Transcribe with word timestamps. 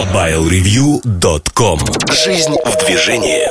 MobileReview.com 0.00 1.78
Жизнь 2.24 2.54
в 2.64 2.86
движении 2.86 3.42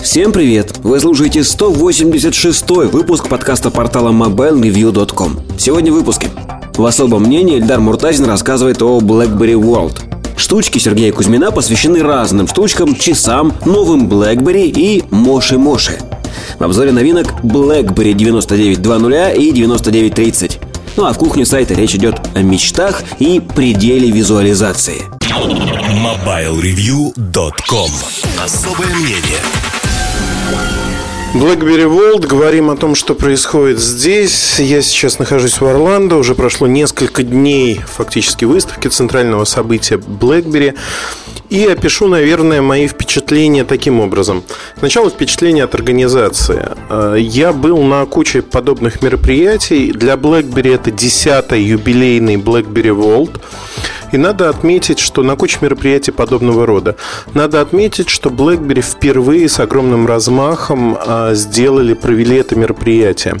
Всем 0.00 0.30
привет! 0.30 0.78
Вы 0.84 1.00
слушаете 1.00 1.42
186 1.42 2.70
выпуск 2.92 3.28
подкаста 3.28 3.72
портала 3.72 4.12
MobileReview.com 4.12 5.58
Сегодня 5.58 5.90
в 5.90 5.96
выпуске 5.96 6.30
В 6.76 6.86
особом 6.86 7.24
мнении 7.24 7.58
Эльдар 7.58 7.80
Муртазин 7.80 8.26
рассказывает 8.26 8.82
о 8.82 9.00
BlackBerry 9.00 9.54
World 9.54 9.98
Штучки 10.36 10.78
Сергея 10.78 11.12
Кузьмина 11.12 11.50
посвящены 11.50 12.04
разным 12.04 12.46
штучкам, 12.46 12.94
часам, 12.94 13.52
новым 13.64 14.08
BlackBerry 14.08 14.70
и 14.70 15.02
Моши-Моши 15.10 15.98
в 16.60 16.62
обзоре 16.62 16.92
новинок 16.92 17.42
BlackBerry 17.42 18.12
9920 18.12 19.38
и 19.38 19.50
9930. 19.50 20.60
Ну 20.96 21.04
а 21.04 21.12
в 21.12 21.18
кухне 21.18 21.44
сайта 21.44 21.74
речь 21.74 21.96
идет 21.96 22.20
о 22.34 22.42
мечтах 22.42 23.02
и 23.18 23.40
пределе 23.40 24.10
визуализации. 24.10 25.15
MobileReview.com 25.26 27.90
Особое 28.42 28.88
мнение 28.94 29.40
BlackBerry 31.34 31.84
World. 31.84 32.26
Говорим 32.28 32.70
о 32.70 32.76
том, 32.76 32.94
что 32.94 33.16
происходит 33.16 33.80
здесь. 33.80 34.60
Я 34.60 34.82
сейчас 34.82 35.18
нахожусь 35.18 35.60
в 35.60 35.66
Орландо. 35.66 36.14
Уже 36.16 36.36
прошло 36.36 36.68
несколько 36.68 37.24
дней 37.24 37.80
фактически 37.84 38.44
выставки 38.44 38.86
центрального 38.88 39.44
события 39.44 39.96
BlackBerry. 39.96 40.76
И 41.50 41.64
опишу, 41.64 42.06
наверное, 42.06 42.62
мои 42.62 42.86
впечатления 42.86 43.64
таким 43.64 43.98
образом. 44.00 44.44
Сначала 44.78 45.10
впечатление 45.10 45.64
от 45.64 45.74
организации. 45.74 46.68
Э, 46.88 47.16
я 47.18 47.52
был 47.52 47.82
на 47.82 48.06
куче 48.06 48.42
подобных 48.42 49.02
мероприятий. 49.02 49.90
Для 49.92 50.14
BlackBerry 50.14 50.74
это 50.74 50.90
10-й 50.90 51.62
юбилейный 51.62 52.36
BlackBerry 52.36 52.94
World. 52.96 53.40
И 54.12 54.16
надо 54.16 54.48
отметить, 54.48 54.98
что 54.98 55.22
на 55.22 55.36
куче 55.36 55.58
мероприятий 55.60 56.12
подобного 56.12 56.66
рода. 56.66 56.96
Надо 57.34 57.60
отметить, 57.60 58.08
что 58.08 58.30
BlackBerry 58.30 58.80
впервые 58.80 59.48
с 59.48 59.60
огромным 59.60 60.06
размахом 60.06 60.96
а, 60.98 61.34
сделали, 61.34 61.94
провели 61.94 62.36
это 62.36 62.56
мероприятие. 62.56 63.36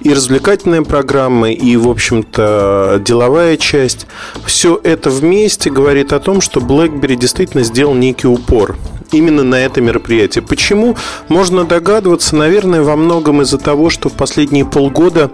И 0.00 0.12
развлекательная 0.12 0.82
программа, 0.82 1.50
и, 1.50 1.76
в 1.76 1.88
общем-то, 1.88 3.02
деловая 3.04 3.56
часть. 3.56 4.06
Все 4.44 4.80
это 4.82 5.10
вместе 5.10 5.70
говорит 5.70 6.12
о 6.12 6.20
том, 6.20 6.40
что 6.40 6.60
BlackBerry 6.60 7.16
действительно 7.16 7.64
сделал 7.64 7.94
некий 7.94 8.28
упор 8.28 8.76
именно 9.16 9.42
на 9.42 9.56
это 9.56 9.80
мероприятие. 9.80 10.42
Почему? 10.42 10.96
Можно 11.28 11.64
догадываться, 11.64 12.36
наверное, 12.36 12.82
во 12.82 12.96
многом 12.96 13.42
из-за 13.42 13.58
того, 13.58 13.90
что 13.90 14.08
в 14.08 14.14
последние 14.14 14.64
полгода 14.64 15.30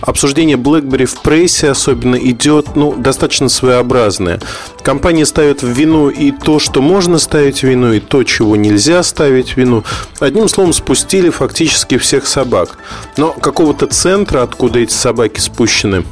обсуждение 0.00 0.56
BlackBerry 0.56 1.06
в 1.06 1.20
прессе 1.20 1.70
особенно 1.70 2.16
идет 2.16 2.76
ну, 2.76 2.94
достаточно 2.94 3.48
своеобразное. 3.48 4.40
Компании 4.82 5.24
ставят 5.24 5.62
в 5.62 5.68
вину 5.68 6.08
и 6.08 6.30
то, 6.30 6.58
что 6.58 6.80
можно 6.82 7.18
ставить 7.18 7.60
в 7.60 7.64
вину, 7.64 7.92
и 7.92 8.00
то, 8.00 8.24
чего 8.24 8.56
нельзя 8.56 9.02
ставить 9.02 9.50
в 9.50 9.56
вину. 9.56 9.84
Одним 10.18 10.48
словом, 10.48 10.72
спустили 10.72 11.30
фактически 11.30 11.98
всех 11.98 12.26
собак. 12.26 12.78
Но 13.16 13.32
какого-то 13.32 13.86
центра, 13.86 14.42
откуда 14.42 14.80
эти 14.80 14.92
собаки 14.92 15.40
спущены, 15.40 16.04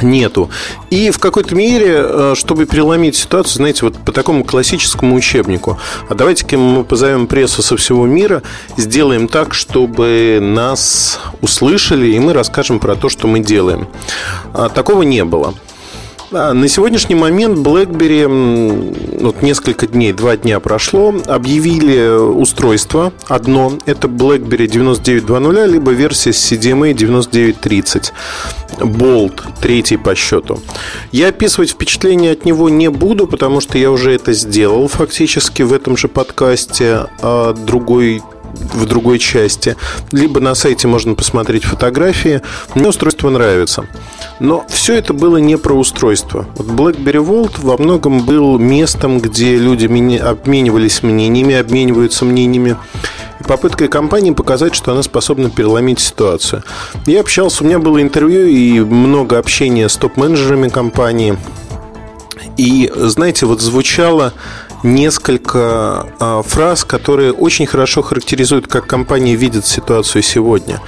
нету. 0.00 0.50
И 0.90 1.10
в 1.10 1.18
какой-то 1.18 1.54
мере, 1.54 1.94
э, 1.96 2.34
чтобы 2.36 2.66
переломить 2.66 3.16
ситуацию, 3.16 3.56
знаете, 3.56 3.84
вот 3.84 3.96
по 3.98 4.12
такому 4.12 4.44
классическому 4.44 5.14
учебнику, 5.14 5.78
а 6.08 6.14
давайте-ка 6.14 6.56
мы 6.56 6.84
позовем 6.84 7.26
прессу 7.26 7.62
со 7.62 7.76
всего 7.76 8.06
мира, 8.06 8.42
сделаем 8.76 9.28
так, 9.28 9.54
чтобы 9.54 10.38
нас 10.40 11.20
услышали, 11.40 12.08
и 12.08 12.18
мы 12.18 12.32
расскажем 12.32 12.78
про 12.78 12.94
то, 12.94 13.08
что 13.08 13.26
мы 13.26 13.40
делаем. 13.40 13.88
А 14.54 14.68
такого 14.68 15.02
не 15.02 15.24
было. 15.24 15.54
На 16.32 16.66
сегодняшний 16.66 17.14
момент 17.14 17.58
BlackBerry, 17.58 19.20
вот 19.20 19.42
несколько 19.42 19.86
дней, 19.86 20.14
два 20.14 20.38
дня 20.38 20.60
прошло, 20.60 21.14
объявили 21.26 22.08
устройство 22.08 23.12
одно, 23.28 23.74
это 23.84 24.08
BlackBerry 24.08 24.66
9920, 24.66 25.70
либо 25.70 25.90
версия 25.90 26.30
CDMA 26.30 26.94
9930. 26.94 28.14
Bolt, 28.78 29.42
третий 29.60 29.98
по 29.98 30.14
счету. 30.14 30.60
Я 31.10 31.28
описывать 31.28 31.72
впечатления 31.72 32.30
от 32.30 32.46
него 32.46 32.70
не 32.70 32.88
буду, 32.88 33.26
потому 33.26 33.60
что 33.60 33.76
я 33.76 33.90
уже 33.90 34.12
это 34.12 34.32
сделал 34.32 34.88
фактически 34.88 35.60
в 35.60 35.74
этом 35.74 35.98
же 35.98 36.08
подкасте. 36.08 37.08
А 37.20 37.52
другой 37.52 38.22
в 38.54 38.86
другой 38.86 39.18
части, 39.18 39.76
либо 40.10 40.40
на 40.40 40.54
сайте 40.54 40.88
можно 40.88 41.14
посмотреть 41.14 41.64
фотографии. 41.64 42.42
Мне 42.74 42.88
устройство 42.88 43.30
нравится. 43.30 43.86
Но 44.40 44.64
все 44.68 44.94
это 44.94 45.12
было 45.12 45.36
не 45.36 45.56
про 45.56 45.74
устройство. 45.74 46.46
Вот 46.56 46.66
BlackBerry 46.66 47.24
Vault 47.24 47.60
во 47.62 47.76
многом 47.76 48.24
был 48.24 48.58
местом, 48.58 49.20
где 49.20 49.56
люди 49.56 49.86
обменивались 50.18 51.02
мнениями, 51.02 51.54
обмениваются 51.54 52.24
мнениями. 52.24 52.76
И 53.40 53.44
попыткой 53.44 53.88
компании 53.88 54.32
показать, 54.32 54.74
что 54.74 54.92
она 54.92 55.02
способна 55.02 55.50
переломить 55.50 56.00
ситуацию. 56.00 56.62
Я 57.06 57.20
общался, 57.20 57.64
у 57.64 57.66
меня 57.66 57.78
было 57.78 58.00
интервью 58.00 58.46
и 58.46 58.80
много 58.80 59.38
общения 59.38 59.88
с 59.88 59.96
топ-менеджерами 59.96 60.68
компании. 60.68 61.36
И, 62.56 62.92
знаете, 62.94 63.46
вот 63.46 63.60
звучало 63.60 64.32
несколько 64.82 66.06
а, 66.18 66.42
фраз, 66.42 66.84
которые 66.84 67.32
очень 67.32 67.66
хорошо 67.66 68.02
характеризуют, 68.02 68.66
как 68.66 68.86
компания 68.86 69.34
видит 69.34 69.66
ситуацию 69.66 70.22
сегодня. 70.22 70.80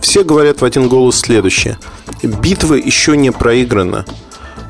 Все 0.00 0.24
говорят 0.24 0.60
в 0.60 0.64
один 0.64 0.88
голос 0.88 1.20
следующее. 1.20 1.78
Битва 2.22 2.74
еще 2.74 3.16
не 3.16 3.30
проиграна. 3.30 4.04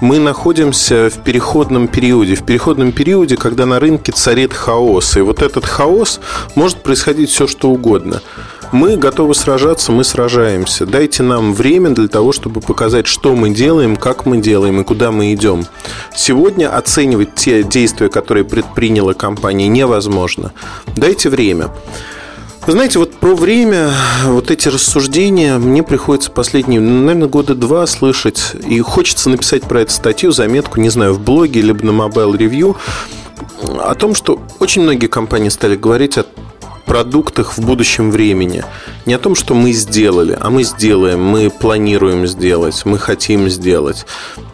Мы 0.00 0.18
находимся 0.18 1.08
в 1.08 1.22
переходном 1.22 1.88
периоде. 1.88 2.34
В 2.34 2.44
переходном 2.44 2.92
периоде, 2.92 3.36
когда 3.36 3.64
на 3.64 3.80
рынке 3.80 4.12
царит 4.12 4.52
хаос. 4.52 5.16
И 5.16 5.20
вот 5.20 5.40
этот 5.40 5.64
хаос 5.64 6.20
может 6.54 6.82
происходить 6.82 7.30
все, 7.30 7.46
что 7.46 7.70
угодно. 7.70 8.20
Мы 8.74 8.96
готовы 8.96 9.36
сражаться, 9.36 9.92
мы 9.92 10.02
сражаемся. 10.02 10.84
Дайте 10.84 11.22
нам 11.22 11.54
время 11.54 11.90
для 11.90 12.08
того, 12.08 12.32
чтобы 12.32 12.60
показать, 12.60 13.06
что 13.06 13.36
мы 13.36 13.50
делаем, 13.50 13.94
как 13.94 14.26
мы 14.26 14.38
делаем 14.38 14.80
и 14.80 14.84
куда 14.84 15.12
мы 15.12 15.32
идем. 15.32 15.64
Сегодня 16.12 16.76
оценивать 16.76 17.36
те 17.36 17.62
действия, 17.62 18.08
которые 18.08 18.42
предприняла 18.42 19.14
компания, 19.14 19.68
невозможно. 19.68 20.50
Дайте 20.96 21.30
время. 21.30 21.68
Вы 22.66 22.72
знаете, 22.72 22.98
вот 22.98 23.12
про 23.12 23.36
время, 23.36 23.92
вот 24.24 24.50
эти 24.50 24.66
рассуждения 24.66 25.56
мне 25.58 25.84
приходится 25.84 26.32
последние, 26.32 26.80
наверное, 26.80 27.28
года 27.28 27.54
два 27.54 27.86
слышать. 27.86 28.56
И 28.66 28.80
хочется 28.80 29.30
написать 29.30 29.62
про 29.62 29.82
эту 29.82 29.92
статью, 29.92 30.32
заметку, 30.32 30.80
не 30.80 30.88
знаю, 30.88 31.14
в 31.14 31.20
блоге, 31.20 31.60
либо 31.60 31.86
на 31.86 31.90
Mobile 31.90 32.36
Review, 32.36 32.76
о 33.78 33.94
том, 33.94 34.16
что 34.16 34.42
очень 34.58 34.82
многие 34.82 35.06
компании 35.06 35.48
стали 35.48 35.76
говорить 35.76 36.18
о 36.18 36.24
продуктах 36.94 37.58
в 37.58 37.60
будущем 37.60 38.12
времени. 38.12 38.62
Не 39.04 39.14
о 39.14 39.18
том, 39.18 39.34
что 39.34 39.52
мы 39.52 39.72
сделали, 39.72 40.38
а 40.40 40.48
мы 40.48 40.62
сделаем, 40.62 41.20
мы 41.20 41.50
планируем 41.50 42.24
сделать, 42.28 42.82
мы 42.84 42.98
хотим 42.98 43.48
сделать. 43.48 44.06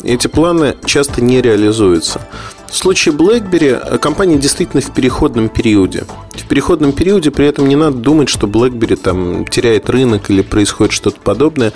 Эти 0.02 0.26
планы 0.26 0.74
часто 0.86 1.20
не 1.20 1.42
реализуются. 1.42 2.26
В 2.66 2.74
случае 2.74 3.14
BlackBerry 3.14 3.98
компания 3.98 4.38
действительно 4.38 4.80
в 4.80 4.90
переходном 4.94 5.50
периоде. 5.50 6.06
В 6.32 6.46
переходном 6.46 6.92
периоде 6.92 7.30
при 7.30 7.46
этом 7.46 7.68
не 7.68 7.76
надо 7.76 7.98
думать, 7.98 8.30
что 8.30 8.46
BlackBerry 8.46 8.96
там 8.96 9.44
теряет 9.46 9.90
рынок 9.90 10.30
или 10.30 10.40
происходит 10.40 10.94
что-то 10.94 11.20
подобное. 11.20 11.74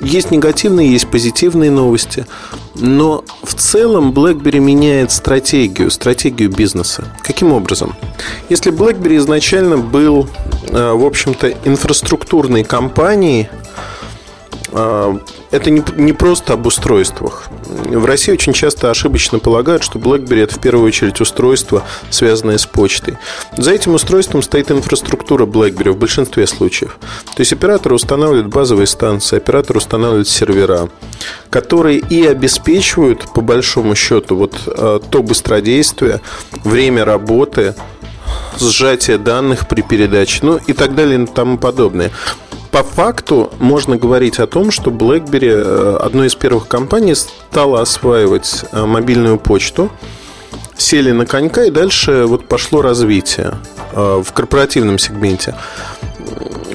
Есть 0.00 0.30
негативные, 0.30 0.92
есть 0.92 1.08
позитивные 1.08 1.70
новости. 1.70 2.26
Но 2.76 3.24
в 3.42 3.54
целом 3.54 4.12
BlackBerry 4.12 4.60
меняет 4.60 5.10
стратегию, 5.10 5.90
стратегию 5.90 6.50
бизнеса. 6.50 7.04
Каким 7.22 7.52
образом? 7.52 7.96
Если 8.48 8.72
BlackBerry 8.72 9.16
изначально 9.16 9.76
был, 9.76 10.28
э, 10.68 10.92
в 10.92 11.04
общем-то, 11.04 11.52
инфраструктурной 11.64 12.62
компанией, 12.62 13.48
это 14.70 15.70
не, 15.70 15.82
не 15.96 16.12
просто 16.12 16.54
об 16.54 16.66
устройствах. 16.66 17.48
В 17.64 18.04
России 18.04 18.32
очень 18.32 18.52
часто 18.52 18.90
ошибочно 18.90 19.38
полагают, 19.38 19.82
что 19.82 19.98
BlackBerry 19.98 20.42
это 20.42 20.56
в 20.56 20.60
первую 20.60 20.86
очередь 20.86 21.20
устройство, 21.20 21.84
связанное 22.10 22.58
с 22.58 22.66
почтой. 22.66 23.16
За 23.56 23.72
этим 23.72 23.94
устройством 23.94 24.42
стоит 24.42 24.70
инфраструктура 24.70 25.46
BlackBerry 25.46 25.92
в 25.92 25.98
большинстве 25.98 26.46
случаев. 26.46 26.98
То 27.34 27.40
есть 27.40 27.52
оператор 27.52 27.92
устанавливает 27.92 28.48
базовые 28.48 28.86
станции, 28.86 29.36
оператор 29.36 29.76
устанавливает 29.76 30.28
сервера, 30.28 30.90
которые 31.50 31.98
и 31.98 32.26
обеспечивают, 32.26 33.32
по 33.32 33.40
большому 33.40 33.94
счету, 33.94 34.36
вот 34.36 34.54
э, 34.66 35.00
то 35.10 35.22
быстродействие, 35.22 36.20
время 36.64 37.04
работы, 37.04 37.74
сжатие 38.58 39.18
данных 39.18 39.66
при 39.68 39.82
передаче, 39.82 40.40
ну 40.42 40.58
и 40.66 40.72
так 40.72 40.94
далее 40.94 41.22
и 41.22 41.26
тому 41.26 41.58
подобное 41.58 42.10
по 42.70 42.82
факту 42.82 43.52
можно 43.58 43.96
говорить 43.96 44.38
о 44.38 44.46
том, 44.46 44.70
что 44.70 44.90
BlackBerry, 44.90 45.50
э, 45.50 45.96
одной 45.96 46.26
из 46.28 46.34
первых 46.34 46.68
компаний, 46.68 47.14
стала 47.14 47.80
осваивать 47.80 48.64
э, 48.72 48.84
мобильную 48.84 49.38
почту, 49.38 49.90
сели 50.76 51.10
на 51.12 51.26
конька, 51.26 51.64
и 51.64 51.70
дальше 51.70 52.24
вот 52.26 52.46
пошло 52.46 52.82
развитие 52.82 53.54
э, 53.92 54.22
в 54.24 54.32
корпоративном 54.32 54.98
сегменте. 54.98 55.54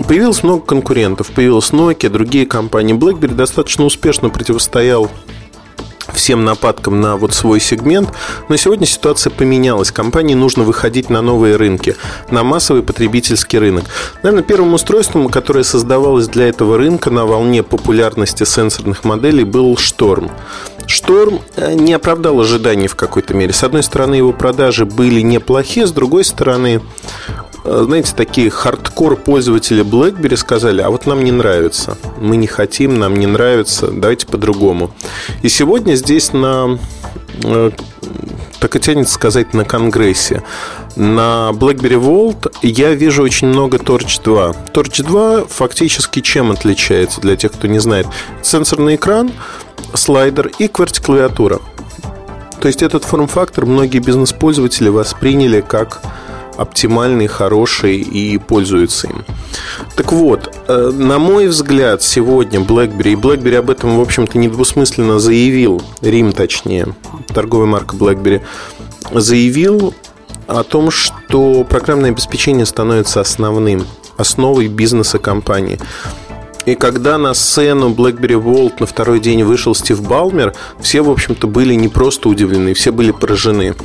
Появилось 0.08 0.44
много 0.44 0.66
конкурентов, 0.66 1.32
появилась 1.32 1.72
Nokia, 1.72 2.10
другие 2.10 2.46
компании. 2.46 2.96
BlackBerry 2.96 3.36
достаточно 3.36 3.86
успешно 3.86 4.30
противостоял 4.30 5.10
всем 6.14 6.46
нападкам 6.46 7.02
на 7.02 7.18
вот 7.18 7.34
свой 7.34 7.60
сегмент. 7.60 8.10
Но 8.50 8.56
сегодня 8.58 8.86
ситуация 8.86 9.32
поменялась. 9.32 9.92
Компании 9.92 10.36
нужно 10.36 10.64
выходить 10.64 11.10
на 11.10 11.22
новые 11.22 11.56
рынки, 11.56 11.96
на 12.30 12.44
массовый 12.44 12.84
потребительский 12.84 13.60
рынок. 13.60 13.86
Наверное, 14.24 14.44
первым 14.44 14.74
устройством, 14.74 15.30
которое 15.30 15.64
создавалось 15.64 16.28
для 16.28 16.48
этого 16.48 16.78
рынка 16.78 17.10
на 17.10 17.26
волне 17.26 17.64
популярности 17.64 18.44
сенсорных 18.44 19.04
моделей, 19.04 19.44
был 19.44 19.76
Шторм. 19.78 20.32
Шторм 20.86 21.42
э, 21.56 21.74
не 21.74 21.94
оправдал 21.94 22.40
ожиданий 22.40 22.88
в 22.88 22.96
какой-то 22.96 23.34
мере. 23.34 23.54
С 23.54 23.64
одной 23.64 23.84
стороны, 23.84 24.16
его 24.16 24.34
продажи 24.34 24.86
были 24.86 25.22
неплохие, 25.22 25.88
с 25.88 25.92
другой 25.92 26.26
стороны, 26.26 26.82
знаете, 27.64 28.14
такие 28.16 28.50
хардкор 28.50 29.16
пользователи 29.16 29.84
BlackBerry 29.84 30.38
сказали, 30.38 30.82
а 30.82 30.90
вот 30.90 31.06
нам 31.06 31.24
не 31.24 31.32
нравится, 31.32 31.98
мы 32.20 32.38
не 32.38 32.48
хотим, 32.48 33.00
нам 33.00 33.16
не 33.16 33.28
нравится, 33.28 33.88
давайте 33.88 34.28
по-другому. 34.28 34.92
И 35.42 35.50
сегодня 35.50 35.96
здесь 35.96 36.34
на 36.34 36.78
э, 37.44 37.72
так 38.60 38.76
и 38.76 38.80
тянется 38.80 39.14
сказать 39.14 39.54
на 39.54 39.66
Конгрессе. 39.66 40.44
На 40.96 41.52
BlackBerry 41.54 42.00
Vault 42.00 42.54
я 42.62 42.94
вижу 42.94 43.24
очень 43.24 43.48
много 43.48 43.78
Torch 43.78 44.22
2. 44.24 44.52
Torch 44.74 45.04
2 45.04 45.46
фактически 45.48 46.22
чем 46.22 46.52
отличается, 46.52 47.20
для 47.20 47.36
тех, 47.36 47.52
кто 47.52 47.68
не 47.68 47.80
знает? 47.80 48.08
Сенсорный 48.42 48.96
экран, 48.96 49.32
слайдер 49.94 50.52
и 50.60 50.68
QWERTY-клавиатура. 50.68 51.60
То 52.62 52.68
есть 52.68 52.82
этот 52.82 53.04
форм-фактор 53.04 53.66
многие 53.66 54.00
бизнес-пользователи 54.00 54.88
восприняли 54.88 55.60
как 55.60 56.02
оптимальный, 56.58 57.28
хороший 57.28 57.98
и 57.98 58.38
пользуются 58.38 59.08
им. 59.08 59.26
Так 59.96 60.12
вот, 60.12 60.56
э, 60.68 60.92
на 60.94 61.20
мой 61.20 61.48
взгляд, 61.48 62.02
сегодня 62.02 62.60
BlackBerry, 62.60 63.14
и 63.14 63.16
BlackBerry 63.16 63.58
об 63.58 63.70
этом, 63.70 63.98
в 63.98 64.02
общем-то, 64.02 64.38
недвусмысленно 64.38 65.20
заявил, 65.20 65.82
Рим 66.02 66.34
точнее, 66.34 66.88
торговая 67.34 67.68
марка 67.68 67.96
BlackBerry, 67.96 68.42
заявил 69.12 69.94
о 70.48 70.64
том, 70.64 70.92
что 70.92 71.64
программное 71.64 72.12
обеспечение 72.12 72.66
становится 72.66 73.22
основным, 73.22 73.86
основой 74.18 74.68
бизнеса 74.68 75.20
компании. 75.20 75.80
И 76.66 76.76
когда 76.76 77.18
на 77.18 77.34
сцену 77.34 77.90
BlackBerry 77.90 78.42
Vault 78.42 78.76
на 78.80 78.86
второй 78.86 79.20
день 79.20 79.44
вышел 79.44 79.76
Стив 79.76 80.02
Балмер, 80.02 80.54
все, 80.80 81.02
в 81.02 81.10
общем-то, 81.10 81.48
были 81.48 81.74
не 81.74 81.90
просто 81.90 82.30
удивлены, 82.30 82.74
все 82.74 82.92
были 82.92 83.12
поражены. 83.12 83.76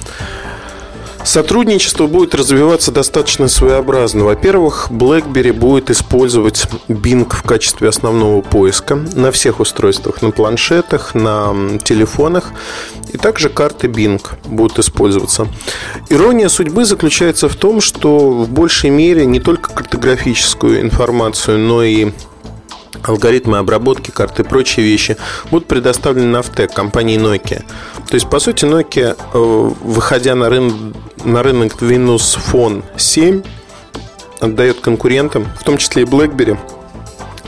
Сотрудничество 1.25 2.07
будет 2.07 2.35
развиваться 2.35 2.91
достаточно 2.91 3.49
своеобразно. 3.49 4.25
Во-первых, 4.25 4.89
BlackBerry 4.91 5.53
будет 5.53 5.91
использовать 5.91 6.67
Bing 6.89 7.29
в 7.29 7.43
качестве 7.43 7.89
основного 7.89 8.41
поиска 8.41 8.97
на 9.15 9.31
всех 9.31 9.61
устройствах, 9.61 10.23
на 10.23 10.31
планшетах, 10.31 11.15
на 11.15 11.79
телефонах. 11.83 12.53
И 13.13 13.19
также 13.19 13.49
карты 13.49 13.89
Bing 13.89 14.23
будут 14.47 14.79
использоваться. 14.79 15.49
Ирония 16.09 16.49
судьбы 16.49 16.85
заключается 16.85 17.49
в 17.49 17.57
том, 17.57 17.81
что 17.81 18.31
в 18.31 18.49
большей 18.49 18.91
мере 18.91 19.27
не 19.27 19.41
только 19.41 19.73
картографическую 19.73 20.81
информацию, 20.81 21.59
но 21.59 21.83
и 21.83 22.13
алгоритмы 23.03 23.59
обработки 23.59 24.11
карты 24.11 24.43
и 24.43 24.45
прочие 24.45 24.85
вещи 24.87 25.17
будут 25.51 25.67
предоставлены 25.67 26.27
на 26.27 26.41
Автек 26.41 26.73
компании 26.73 27.19
Nokia. 27.19 27.65
То 28.09 28.15
есть, 28.15 28.29
по 28.29 28.39
сути, 28.39 28.65
Nokia, 28.65 29.17
э, 29.17 29.73
выходя 29.83 30.35
на, 30.35 30.49
рын... 30.49 30.95
на 31.25 31.43
рынок 31.43 31.83
Windows 31.83 32.39
Phone 32.53 32.85
7, 32.97 33.43
отдает 34.41 34.81
конкурентам, 34.81 35.47
в 35.59 35.65
том 35.65 35.79
числе 35.79 36.03
и 36.03 36.07
BlackBerry, 36.07 36.59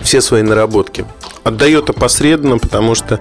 все 0.03 0.21
свои 0.21 0.43
наработки. 0.43 1.05
Отдает 1.45 1.91
опосредованно, 1.91 2.59
потому 2.59 2.95
что 2.95 3.21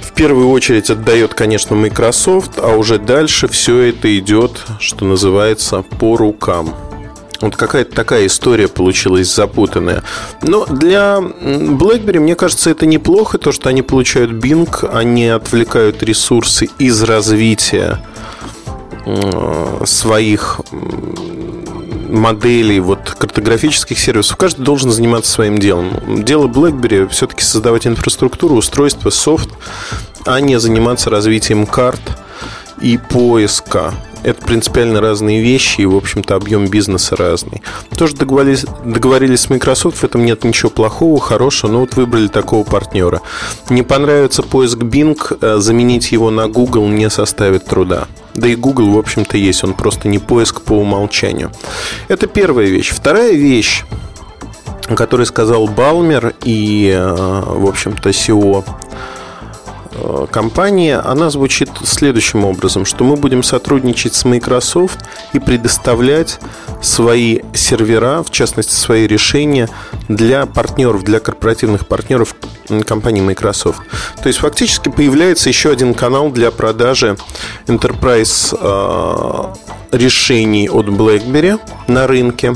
в 0.00 0.12
первую 0.12 0.50
очередь 0.50 0.90
отдает, 0.90 1.34
конечно, 1.34 1.74
Microsoft, 1.74 2.58
а 2.58 2.76
уже 2.76 2.98
дальше 2.98 3.48
все 3.48 3.80
это 3.80 4.16
идет, 4.16 4.62
что 4.78 5.04
называется, 5.04 5.82
по 5.82 6.16
рукам. 6.16 6.74
Вот 7.44 7.56
какая-то 7.56 7.94
такая 7.94 8.24
история 8.24 8.68
получилась 8.68 9.34
запутанная. 9.34 10.02
Но 10.40 10.64
для 10.64 11.18
BlackBerry, 11.18 12.18
мне 12.18 12.34
кажется, 12.36 12.70
это 12.70 12.86
неплохо, 12.86 13.36
то, 13.36 13.52
что 13.52 13.68
они 13.68 13.82
получают 13.82 14.30
Bing, 14.30 14.88
они 14.90 15.26
отвлекают 15.26 16.02
ресурсы 16.02 16.70
из 16.78 17.02
развития 17.02 18.02
своих 19.84 20.62
моделей 22.08 22.80
вот, 22.80 23.10
картографических 23.10 23.98
сервисов. 23.98 24.38
Каждый 24.38 24.62
должен 24.62 24.90
заниматься 24.90 25.30
своим 25.30 25.58
делом. 25.58 26.24
Дело 26.24 26.46
BlackBerry 26.46 27.06
все-таки 27.08 27.42
создавать 27.42 27.86
инфраструктуру, 27.86 28.54
устройство, 28.54 29.10
софт, 29.10 29.50
а 30.24 30.40
не 30.40 30.58
заниматься 30.58 31.10
развитием 31.10 31.66
карт 31.66 32.00
и 32.80 32.96
поиска 32.96 33.92
это 34.24 34.44
принципиально 34.44 35.00
разные 35.00 35.40
вещи, 35.42 35.82
и, 35.82 35.86
в 35.86 35.94
общем-то, 35.94 36.34
объем 36.34 36.66
бизнеса 36.66 37.14
разный. 37.14 37.62
Тоже 37.96 38.16
договорились, 38.16 38.64
договорились 38.84 39.40
с 39.40 39.50
Microsoft, 39.50 39.98
в 39.98 40.04
этом 40.04 40.24
нет 40.24 40.44
ничего 40.44 40.70
плохого, 40.70 41.20
хорошего, 41.20 41.70
но 41.70 41.80
вот 41.80 41.94
выбрали 41.94 42.28
такого 42.28 42.64
партнера. 42.64 43.20
Не 43.70 43.82
понравится 43.82 44.42
поиск 44.42 44.78
Bing, 44.78 45.16
э, 45.40 45.58
заменить 45.58 46.10
его 46.10 46.30
на 46.30 46.48
Google 46.48 46.88
не 46.88 47.10
составит 47.10 47.66
труда. 47.66 48.08
Да 48.34 48.48
и 48.48 48.56
Google, 48.56 48.90
в 48.90 48.98
общем-то, 48.98 49.36
есть, 49.36 49.62
он 49.62 49.74
просто 49.74 50.08
не 50.08 50.18
поиск 50.18 50.62
по 50.62 50.72
умолчанию. 50.72 51.52
Это 52.08 52.26
первая 52.26 52.66
вещь. 52.66 52.90
Вторая 52.90 53.32
вещь, 53.32 53.84
о 54.88 54.94
которой 54.94 55.26
сказал 55.26 55.68
Балмер 55.68 56.34
и, 56.42 56.90
э, 56.96 57.42
в 57.46 57.66
общем-то, 57.66 58.08
SEO 58.08 58.64
компании, 60.30 60.92
она 60.92 61.30
звучит 61.30 61.70
следующим 61.84 62.44
образом, 62.44 62.84
что 62.84 63.04
мы 63.04 63.16
будем 63.16 63.42
сотрудничать 63.42 64.14
с 64.14 64.24
Microsoft 64.24 64.98
и 65.32 65.38
предоставлять 65.38 66.40
свои 66.82 67.40
сервера, 67.54 68.22
в 68.22 68.30
частности, 68.30 68.74
свои 68.74 69.06
решения 69.06 69.68
для 70.08 70.46
партнеров, 70.46 71.02
для 71.04 71.20
корпоративных 71.20 71.86
партнеров 71.86 72.34
компании 72.86 73.20
Microsoft. 73.20 73.80
То 74.22 74.28
есть 74.28 74.38
фактически 74.38 74.88
появляется 74.88 75.48
еще 75.48 75.70
один 75.70 75.94
канал 75.94 76.30
для 76.30 76.50
продажи 76.50 77.16
enterprise 77.66 78.56
э, 78.58 79.96
решений 79.96 80.68
от 80.68 80.86
BlackBerry 80.86 81.60
на 81.88 82.06
рынке. 82.06 82.54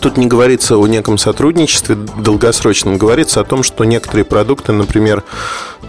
Тут 0.00 0.16
не 0.16 0.26
говорится 0.26 0.76
о 0.76 0.86
неком 0.86 1.18
сотрудничестве 1.18 1.94
долгосрочном, 1.94 2.98
говорится 2.98 3.40
о 3.40 3.44
том, 3.44 3.62
что 3.62 3.84
некоторые 3.84 4.24
продукты, 4.24 4.72
например, 4.72 5.22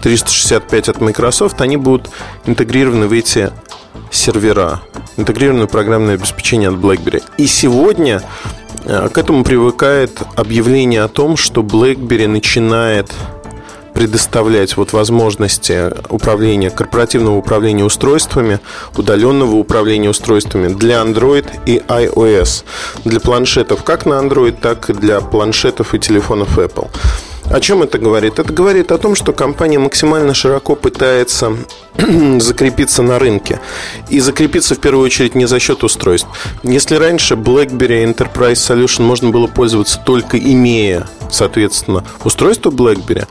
365 0.02 0.88
от 0.88 1.00
Microsoft, 1.00 1.60
они 1.60 1.76
будут 1.76 2.10
интегрированы 2.46 3.08
в 3.08 3.12
эти 3.12 3.50
сервера, 4.10 4.80
интегрированное 5.16 5.66
программное 5.66 6.14
обеспечение 6.14 6.68
от 6.68 6.76
BlackBerry. 6.76 7.22
И 7.38 7.46
сегодня 7.46 8.22
э, 8.84 9.08
к 9.08 9.18
этому 9.18 9.44
привыкает 9.44 10.18
объявление 10.34 11.02
о 11.02 11.08
том, 11.08 11.36
что 11.36 11.62
BlackBerry 11.62 12.28
начинает 12.28 13.12
предоставлять 13.96 14.76
вот 14.76 14.92
возможности 14.92 15.90
управления, 16.10 16.68
корпоративного 16.68 17.36
управления 17.36 17.82
устройствами, 17.82 18.60
удаленного 18.94 19.56
управления 19.56 20.10
устройствами 20.10 20.68
для 20.68 20.96
Android 20.96 21.46
и 21.64 21.78
iOS, 21.78 22.64
для 23.06 23.20
планшетов 23.20 23.84
как 23.84 24.04
на 24.04 24.20
Android, 24.20 24.54
так 24.60 24.90
и 24.90 24.92
для 24.92 25.22
планшетов 25.22 25.94
и 25.94 25.98
телефонов 25.98 26.58
Apple. 26.58 26.90
О 27.50 27.60
чем 27.60 27.82
это 27.82 27.98
говорит? 27.98 28.38
Это 28.38 28.52
говорит 28.52 28.92
о 28.92 28.98
том, 28.98 29.14
что 29.14 29.32
компания 29.32 29.78
максимально 29.78 30.34
широко 30.34 30.74
пытается 30.74 31.56
закрепиться 32.38 33.02
на 33.02 33.18
рынке. 33.18 33.60
И 34.10 34.20
закрепиться 34.20 34.74
в 34.74 34.80
первую 34.80 35.06
очередь 35.06 35.34
не 35.34 35.46
за 35.46 35.58
счет 35.58 35.84
устройств. 35.84 36.28
Если 36.64 36.96
раньше 36.96 37.34
BlackBerry 37.34 38.12
Enterprise 38.12 38.54
Solution 38.54 39.04
можно 39.04 39.30
было 39.30 39.46
пользоваться 39.46 39.98
только 40.04 40.38
имея, 40.38 41.06
соответственно, 41.30 42.04
устройство 42.24 42.70
BlackBerry, 42.70 43.26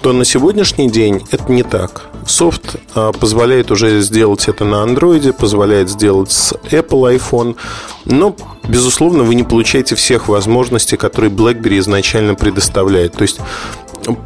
то 0.00 0.12
на 0.12 0.24
сегодняшний 0.24 0.90
день 0.90 1.26
это 1.30 1.50
не 1.50 1.62
так. 1.62 2.06
Софт 2.26 2.76
а, 2.94 3.12
позволяет 3.12 3.70
уже 3.70 4.00
сделать 4.00 4.48
это 4.48 4.64
на 4.64 4.76
Android, 4.84 5.32
позволяет 5.32 5.90
сделать 5.90 6.32
с 6.32 6.52
Apple 6.70 7.18
iPhone, 7.18 7.56
но, 8.04 8.36
безусловно, 8.68 9.24
вы 9.24 9.34
не 9.34 9.42
получаете 9.42 9.94
всех 9.94 10.28
возможностей, 10.28 10.96
которые 10.96 11.30
BlackBerry 11.30 11.78
изначально 11.78 12.34
предоставляет. 12.34 13.14
То 13.14 13.22
есть 13.22 13.40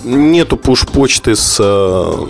нету 0.05 0.57
пуш-почты 0.57 1.37
с 1.37 1.57
э, 1.61 2.27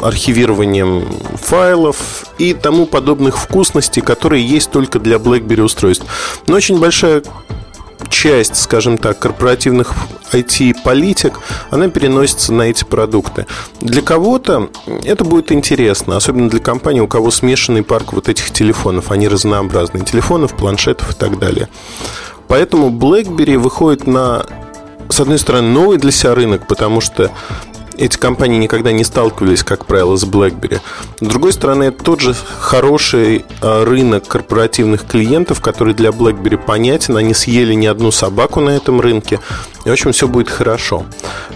архивированием 0.00 1.06
файлов 1.34 2.26
и 2.38 2.54
тому 2.54 2.86
подобных 2.86 3.38
вкусностей, 3.38 4.02
которые 4.02 4.46
есть 4.46 4.70
только 4.70 4.98
для 4.98 5.16
BlackBerry 5.16 5.62
устройств. 5.62 6.06
Но 6.46 6.56
очень 6.56 6.78
большая 6.78 7.22
часть, 8.08 8.56
скажем 8.56 8.98
так, 8.98 9.18
корпоративных 9.18 9.94
IT-политик, 10.32 11.40
она 11.70 11.88
переносится 11.88 12.52
на 12.52 12.62
эти 12.62 12.84
продукты. 12.84 13.46
Для 13.80 14.02
кого-то 14.02 14.70
это 15.04 15.24
будет 15.24 15.52
интересно, 15.52 16.16
особенно 16.16 16.48
для 16.48 16.60
компаний, 16.60 17.00
у 17.00 17.08
кого 17.08 17.30
смешанный 17.30 17.82
парк 17.82 18.12
вот 18.12 18.28
этих 18.28 18.50
телефонов, 18.50 19.10
они 19.10 19.28
разнообразные, 19.28 20.04
телефонов, 20.04 20.56
планшетов 20.56 21.10
и 21.12 21.14
так 21.14 21.38
далее. 21.38 21.68
Поэтому 22.48 22.90
BlackBerry 22.90 23.58
выходит 23.58 24.06
на, 24.06 24.44
с 25.08 25.20
одной 25.20 25.38
стороны, 25.38 25.68
новый 25.68 25.98
для 25.98 26.10
себя 26.10 26.34
рынок, 26.34 26.66
потому 26.66 27.00
что 27.00 27.30
эти 28.00 28.16
компании 28.16 28.56
никогда 28.56 28.92
не 28.92 29.04
сталкивались, 29.04 29.62
как 29.62 29.84
правило, 29.84 30.16
с 30.16 30.24
BlackBerry. 30.24 30.80
С 31.20 31.26
другой 31.26 31.52
стороны, 31.52 31.84
это 31.84 32.02
тот 32.02 32.20
же 32.20 32.34
хороший 32.58 33.44
э, 33.60 33.84
рынок 33.84 34.26
корпоративных 34.26 35.06
клиентов, 35.06 35.60
который 35.60 35.92
для 35.92 36.08
BlackBerry 36.08 36.56
понятен. 36.56 37.18
Они 37.18 37.34
съели 37.34 37.74
не 37.74 37.86
одну 37.86 38.10
собаку 38.10 38.60
на 38.60 38.70
этом 38.70 39.02
рынке. 39.02 39.38
И, 39.84 39.90
в 39.90 39.92
общем, 39.92 40.12
все 40.12 40.26
будет 40.28 40.48
хорошо. 40.48 41.04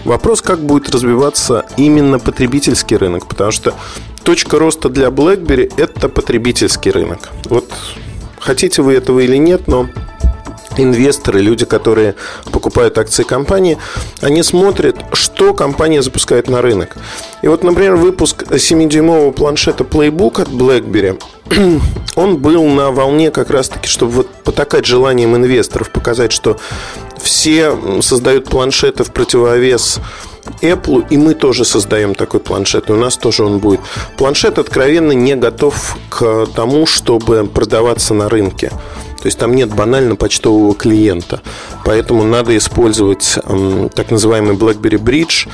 Вопрос, 0.03 0.43
как 0.43 0.59
будет 0.59 0.89
развиваться 0.91 1.65
именно 1.77 2.19
потребительский 2.19 2.95
рынок, 2.95 3.25
потому 3.25 3.51
что 3.51 3.73
точка 4.23 4.59
роста 4.59 4.89
для 4.89 5.07
BlackBerry– 5.07 5.73
это 5.77 6.09
потребительский 6.09 6.91
рынок. 6.91 7.29
Вот 7.45 7.73
хотите 8.39 8.83
вы 8.83 8.93
этого 8.93 9.21
или 9.21 9.37
нет, 9.37 9.67
но 9.67 9.87
инвесторы, 10.77 11.41
люди, 11.41 11.65
которые 11.65 12.15
покупают 12.51 12.97
акции 12.97 13.23
компании, 13.23 13.77
они 14.21 14.43
смотрят, 14.43 14.97
что 15.13 15.53
компания 15.53 16.01
запускает 16.01 16.49
на 16.49 16.61
рынок. 16.61 16.95
И 17.41 17.47
вот, 17.47 17.63
например, 17.63 17.95
выпуск 17.95 18.43
7-дюймового 18.43 19.31
планшета 19.31 19.83
Playbook 19.83 20.41
от 20.41 20.49
BlackBerry, 20.49 21.21
он 22.15 22.37
был 22.37 22.63
на 22.65 22.91
волне 22.91 23.31
как 23.31 23.49
раз-таки, 23.49 23.87
чтобы 23.87 24.11
вот 24.11 24.29
потакать 24.43 24.85
желанием 24.85 25.35
инвесторов, 25.35 25.89
показать, 25.91 26.31
что 26.31 26.57
все 27.25 28.01
создают 28.01 28.45
планшеты 28.45 29.03
в 29.03 29.11
противовес 29.11 29.99
Apple, 30.61 31.07
и 31.09 31.17
мы 31.17 31.33
тоже 31.33 31.65
создаем 31.65 32.13
такой 32.13 32.39
планшет, 32.39 32.89
и 32.89 32.93
у 32.93 32.97
нас 32.97 33.17
тоже 33.17 33.43
он 33.43 33.57
будет. 33.57 33.79
Планшет 34.15 34.59
откровенно 34.59 35.11
не 35.11 35.35
готов 35.35 35.97
к 36.09 36.45
тому, 36.55 36.85
чтобы 36.85 37.45
продаваться 37.45 38.13
на 38.13 38.29
рынке. 38.29 38.69
То 38.69 39.27
есть 39.27 39.39
там 39.39 39.55
нет 39.55 39.73
банально 39.73 40.15
почтового 40.15 40.75
клиента. 40.75 41.41
Поэтому 41.83 42.23
надо 42.23 42.55
использовать 42.55 43.39
так 43.95 44.11
называемый 44.11 44.55
BlackBerry 44.55 45.01
Bridge 45.01 45.49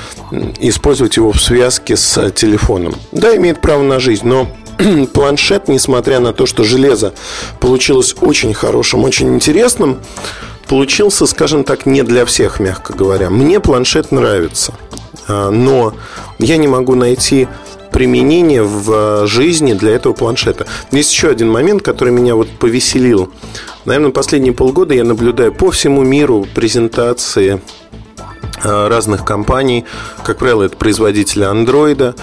использовать 0.60 1.16
его 1.16 1.32
в 1.32 1.42
связке 1.42 1.96
с 1.96 2.32
телефоном. 2.32 2.96
Да, 3.14 3.34
имеет 3.38 3.62
право 3.62 3.82
на 3.82 4.02
жизнь, 4.02 4.28
но 4.28 4.50
планшет, 5.14 5.70
несмотря 5.70 6.20
на 6.20 6.34
то, 6.34 6.46
что 6.46 6.66
железо 6.66 7.14
получилось 7.62 8.14
очень 8.20 8.54
хорошим, 8.54 9.06
очень 9.06 9.36
интересным, 9.36 10.00
получился, 10.72 11.26
скажем 11.26 11.66
так, 11.66 11.86
не 11.86 12.02
для 12.02 12.24
всех, 12.24 12.62
мягко 12.62 12.94
говоря. 12.94 13.30
Мне 13.30 13.60
планшет 13.60 14.14
нравится, 14.14 14.74
а, 15.28 15.52
но 15.52 15.94
я 16.40 16.56
не 16.56 16.70
могу 16.70 16.96
найти 16.96 17.50
применение 17.92 18.64
в 18.64 19.28
жизни 19.28 19.74
для 19.74 19.92
этого 19.92 20.14
планшета. 20.14 20.68
Есть 20.94 21.12
еще 21.12 21.28
один 21.28 21.52
момент, 21.52 21.82
который 21.82 22.14
меня 22.14 22.36
вот 22.36 22.48
повеселил. 22.58 23.30
Наверное, 23.84 24.12
последние 24.12 24.54
полгода 24.54 24.94
я 24.94 25.04
наблюдаю 25.04 25.54
по 25.54 25.72
всему 25.72 26.04
миру 26.04 26.48
презентации 26.56 27.60
а, 28.64 28.88
разных 28.88 29.26
компаний, 29.26 29.84
как 30.24 30.38
правило, 30.38 30.64
это 30.64 30.78
производители 30.78 31.44
андроида, 31.44 32.16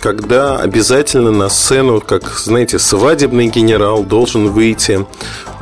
когда 0.00 0.56
обязательно 0.56 1.30
на 1.30 1.48
сцену, 1.48 2.00
как, 2.00 2.24
знаете, 2.38 2.78
свадебный 2.78 3.48
генерал 3.48 4.02
должен 4.02 4.48
выйти 4.48 5.06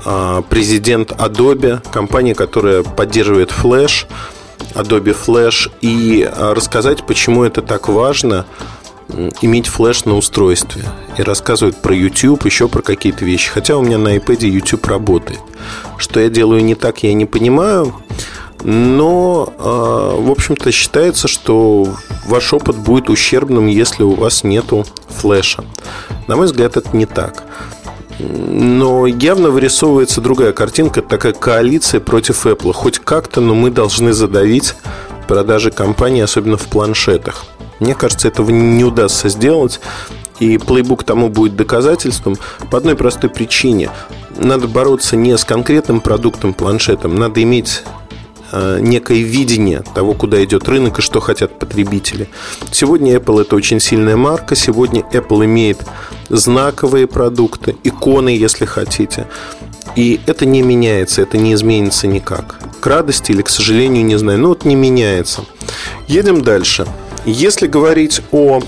а, 0.04 0.42
президент 0.42 1.12
Adobe, 1.12 1.80
компания, 1.90 2.34
которая 2.34 2.82
поддерживает 2.82 3.50
Flash, 3.50 4.06
Adobe 4.74 5.16
Flash, 5.26 5.70
и 5.80 6.22
а, 6.30 6.54
рассказать, 6.54 7.06
почему 7.06 7.44
это 7.44 7.62
так 7.62 7.88
важно– 7.88 8.46
иметь 9.40 9.66
флеш 9.66 10.04
на 10.04 10.16
устройстве 10.16 10.84
и 11.16 11.22
рассказывает 11.22 11.80
про 11.80 11.94
YouTube, 11.94 12.44
еще 12.44 12.68
про 12.68 12.82
какие-то 12.82 13.24
вещи. 13.24 13.50
Хотя 13.50 13.76
у 13.76 13.82
меня 13.82 13.98
на 13.98 14.16
iPad 14.16 14.46
YouTube 14.46 14.86
работает. 14.86 15.40
Что 15.96 16.20
я 16.20 16.28
делаю 16.28 16.64
не 16.64 16.74
так, 16.74 17.02
я 17.02 17.12
не 17.14 17.26
понимаю. 17.26 17.94
Но, 18.64 19.52
э, 19.56 20.22
в 20.22 20.30
общем-то, 20.30 20.72
считается, 20.72 21.28
что 21.28 21.86
ваш 22.26 22.52
опыт 22.52 22.76
будет 22.76 23.08
ущербным, 23.08 23.66
если 23.66 24.02
у 24.02 24.14
вас 24.14 24.42
нету 24.44 24.84
флеша. 25.08 25.64
На 26.26 26.36
мой 26.36 26.46
взгляд, 26.46 26.76
это 26.76 26.96
не 26.96 27.06
так. 27.06 27.44
Но 28.18 29.06
явно 29.06 29.50
вырисовывается 29.50 30.20
другая 30.20 30.52
картинка, 30.52 31.02
такая 31.02 31.32
коалиция 31.32 32.00
против 32.00 32.46
Apple. 32.46 32.72
Хоть 32.72 32.98
как-то, 32.98 33.40
но 33.40 33.54
мы 33.54 33.70
должны 33.70 34.12
задавить 34.12 34.74
продажи 35.28 35.70
компании, 35.70 36.22
особенно 36.22 36.56
в 36.56 36.66
планшетах. 36.66 37.44
Мне 37.78 37.94
кажется, 37.94 38.26
этого 38.26 38.50
не 38.50 38.82
удастся 38.82 39.28
сделать. 39.28 39.80
И 40.40 40.56
плейбук 40.58 41.04
тому 41.04 41.28
будет 41.28 41.56
доказательством 41.56 42.36
по 42.70 42.78
одной 42.78 42.94
простой 42.96 43.28
причине. 43.28 43.90
Надо 44.36 44.68
бороться 44.68 45.16
не 45.16 45.36
с 45.36 45.44
конкретным 45.44 46.00
продуктом, 46.00 46.54
планшетом. 46.54 47.16
Надо 47.16 47.42
иметь 47.42 47.82
некое 48.52 49.22
видение 49.22 49.82
того, 49.94 50.14
куда 50.14 50.42
идет 50.42 50.68
рынок 50.68 50.98
и 50.98 51.02
что 51.02 51.20
хотят 51.20 51.58
потребители. 51.58 52.28
Сегодня 52.70 53.16
Apple 53.16 53.42
это 53.42 53.56
очень 53.56 53.80
сильная 53.80 54.16
марка. 54.16 54.54
Сегодня 54.54 55.02
Apple 55.12 55.44
имеет 55.44 55.78
знаковые 56.28 57.06
продукты, 57.06 57.76
иконы, 57.84 58.30
если 58.30 58.64
хотите. 58.64 59.26
И 59.96 60.20
это 60.26 60.46
не 60.46 60.62
меняется, 60.62 61.22
это 61.22 61.38
не 61.38 61.54
изменится 61.54 62.06
никак. 62.06 62.56
К 62.80 62.86
радости 62.86 63.32
или 63.32 63.42
к 63.42 63.48
сожалению, 63.48 64.04
не 64.04 64.16
знаю. 64.16 64.38
Но 64.38 64.48
вот 64.48 64.64
не 64.64 64.76
меняется. 64.76 65.44
Едем 66.06 66.42
дальше. 66.42 66.86
Если 67.26 67.66
говорить 67.66 68.22
о 68.32 68.60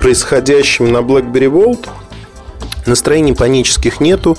происходящем 0.00 0.92
на 0.92 0.98
BlackBerry 0.98 1.50
Vault, 1.50 1.88
настроений 2.86 3.34
панических 3.34 4.00
нету. 4.00 4.36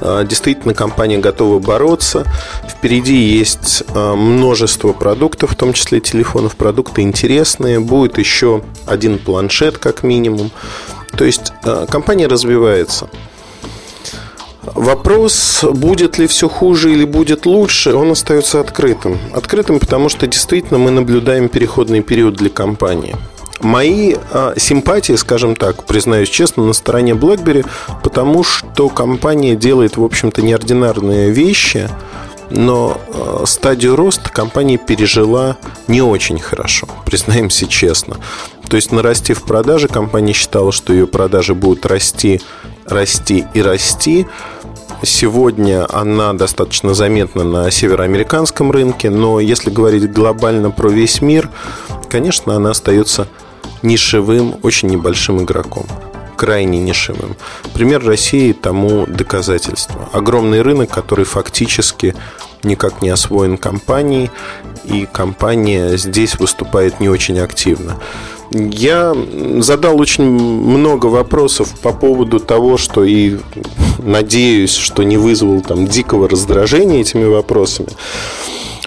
А, 0.00 0.24
действительно, 0.24 0.74
компания 0.74 1.18
готова 1.18 1.58
бороться. 1.58 2.24
Впереди 2.80 3.14
есть 3.14 3.84
а, 3.94 4.16
множество 4.16 4.94
продуктов, 4.94 5.50
в 5.50 5.54
том 5.54 5.74
числе 5.74 6.00
телефонов. 6.00 6.56
Продукты 6.56 7.02
интересные. 7.02 7.78
Будет 7.78 8.16
еще 8.16 8.62
один 8.86 9.18
планшет, 9.18 9.76
как 9.76 10.02
минимум. 10.02 10.50
То 11.14 11.26
есть 11.26 11.52
а, 11.62 11.84
компания 11.84 12.26
развивается. 12.26 13.10
Вопрос, 14.62 15.62
будет 15.62 16.16
ли 16.16 16.26
все 16.26 16.48
хуже 16.48 16.94
или 16.94 17.04
будет 17.04 17.44
лучше, 17.44 17.94
он 17.94 18.12
остается 18.12 18.60
открытым. 18.60 19.18
Открытым, 19.34 19.78
потому 19.78 20.08
что 20.08 20.26
действительно 20.26 20.78
мы 20.78 20.90
наблюдаем 20.90 21.50
переходный 21.50 22.00
период 22.00 22.36
для 22.36 22.48
компании. 22.48 23.14
Мои 23.60 24.14
э, 24.14 24.54
симпатии, 24.56 25.12
скажем 25.14 25.54
так, 25.54 25.84
признаюсь 25.84 26.30
честно, 26.30 26.64
на 26.64 26.72
стороне 26.72 27.12
BlackBerry, 27.12 27.66
потому 28.02 28.42
что 28.42 28.88
компания 28.88 29.54
делает, 29.54 29.98
в 29.98 30.04
общем-то, 30.04 30.40
неординарные 30.40 31.30
вещи, 31.30 31.90
но 32.50 33.00
э, 33.08 33.44
стадию 33.46 33.96
роста 33.96 34.30
компания 34.30 34.78
пережила 34.78 35.56
не 35.88 36.02
очень 36.02 36.38
хорошо, 36.38 36.88
признаемся 37.06 37.66
честно. 37.66 38.16
То 38.68 38.76
есть, 38.76 38.92
нарастив 38.92 39.42
продажи, 39.42 39.88
компания 39.88 40.32
считала, 40.32 40.70
что 40.70 40.92
ее 40.92 41.06
продажи 41.06 41.54
будут 41.54 41.86
расти 41.86 42.40
расти 42.90 43.46
и 43.54 43.62
расти. 43.62 44.26
Сегодня 45.02 45.86
она 45.90 46.34
достаточно 46.34 46.92
заметна 46.92 47.42
на 47.42 47.70
североамериканском 47.70 48.70
рынке, 48.70 49.08
но 49.08 49.40
если 49.40 49.70
говорить 49.70 50.12
глобально 50.12 50.70
про 50.70 50.90
весь 50.90 51.22
мир, 51.22 51.48
конечно, 52.10 52.54
она 52.54 52.70
остается 52.70 53.26
нишевым, 53.82 54.56
очень 54.62 54.88
небольшим 54.88 55.42
игроком 55.42 55.86
крайне 56.40 56.78
нишевым. 56.78 57.36
Пример 57.74 58.02
России 58.02 58.52
тому 58.52 59.04
доказательство. 59.06 60.08
Огромный 60.10 60.62
рынок, 60.62 60.88
который 60.88 61.26
фактически 61.26 62.14
никак 62.62 63.02
не 63.02 63.10
освоен 63.10 63.58
компанией, 63.58 64.30
и 64.84 65.06
компания 65.12 65.98
здесь 65.98 66.38
выступает 66.38 66.98
не 66.98 67.10
очень 67.10 67.38
активно. 67.40 67.98
Я 68.52 69.14
задал 69.58 70.00
очень 70.00 70.24
много 70.24 71.06
вопросов 71.06 71.78
по 71.82 71.92
поводу 71.92 72.40
того, 72.40 72.78
что 72.78 73.04
и 73.04 73.36
надеюсь, 73.98 74.74
что 74.74 75.02
не 75.02 75.18
вызвал 75.18 75.60
там 75.60 75.86
дикого 75.86 76.26
раздражения 76.26 77.02
этими 77.02 77.24
вопросами. 77.24 77.90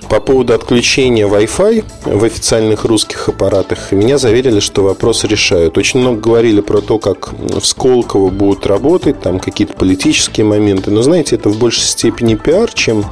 По 0.10 0.19
поводу 0.19 0.53
отключения 0.53 1.27
Wi-Fi 1.27 1.83
в 2.05 2.24
официальных 2.24 2.86
русских 2.86 3.29
аппаратах, 3.29 3.91
меня 3.91 4.17
заверили, 4.17 4.60
что 4.60 4.83
вопрос 4.83 5.24
решают. 5.24 5.77
Очень 5.77 6.01
много 6.01 6.19
говорили 6.19 6.62
про 6.62 6.81
то, 6.81 7.00
как 7.00 7.33
в 7.33 7.65
Сколково 7.65 8.29
будут 8.29 8.67
работать, 8.67 9.22
там 9.22 9.39
какие-то 9.39 9.74
политические 9.74 10.45
моменты. 10.45 10.91
Но, 10.91 11.01
знаете, 11.01 11.36
это 11.36 11.50
в 11.50 11.57
большей 11.57 11.83
степени 11.83 12.36
пиар, 12.36 12.72
чем 12.74 13.05